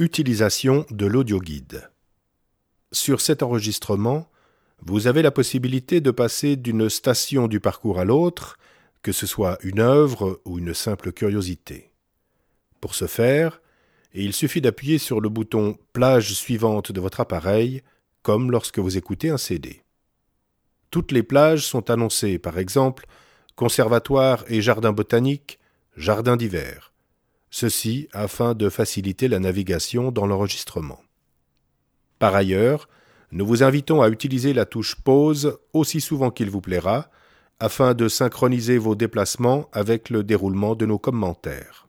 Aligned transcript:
Utilisation 0.00 0.86
de 0.90 1.06
l'audioguide. 1.06 1.90
Sur 2.92 3.20
cet 3.20 3.42
enregistrement, 3.42 4.30
vous 4.80 5.08
avez 5.08 5.22
la 5.22 5.32
possibilité 5.32 6.00
de 6.00 6.12
passer 6.12 6.54
d'une 6.54 6.88
station 6.88 7.48
du 7.48 7.58
parcours 7.58 7.98
à 7.98 8.04
l'autre, 8.04 8.58
que 9.02 9.10
ce 9.10 9.26
soit 9.26 9.58
une 9.64 9.80
œuvre 9.80 10.40
ou 10.44 10.60
une 10.60 10.72
simple 10.72 11.10
curiosité. 11.10 11.90
Pour 12.80 12.94
ce 12.94 13.08
faire, 13.08 13.60
il 14.14 14.34
suffit 14.34 14.60
d'appuyer 14.60 14.98
sur 14.98 15.20
le 15.20 15.30
bouton 15.30 15.76
Plage 15.92 16.32
suivante 16.32 16.92
de 16.92 17.00
votre 17.00 17.18
appareil, 17.18 17.82
comme 18.22 18.52
lorsque 18.52 18.78
vous 18.78 18.96
écoutez 18.96 19.30
un 19.30 19.36
CD. 19.36 19.82
Toutes 20.92 21.10
les 21.10 21.24
plages 21.24 21.66
sont 21.66 21.90
annoncées, 21.90 22.38
par 22.38 22.60
exemple, 22.60 23.04
conservatoire 23.56 24.44
et 24.46 24.62
jardin 24.62 24.92
botanique, 24.92 25.58
jardin 25.96 26.36
d'hiver 26.36 26.92
ceci 27.50 28.08
afin 28.12 28.54
de 28.54 28.68
faciliter 28.68 29.28
la 29.28 29.38
navigation 29.38 30.10
dans 30.12 30.26
l'enregistrement. 30.26 31.00
Par 32.18 32.34
ailleurs, 32.34 32.88
nous 33.30 33.46
vous 33.46 33.62
invitons 33.62 34.02
à 34.02 34.08
utiliser 34.08 34.52
la 34.52 34.64
touche 34.64 34.96
pause 34.96 35.58
aussi 35.72 36.00
souvent 36.00 36.30
qu'il 36.30 36.50
vous 36.50 36.60
plaira, 36.60 37.10
afin 37.60 37.94
de 37.94 38.08
synchroniser 38.08 38.78
vos 38.78 38.94
déplacements 38.94 39.68
avec 39.72 40.10
le 40.10 40.22
déroulement 40.22 40.76
de 40.76 40.86
nos 40.86 40.98
commentaires. 40.98 41.87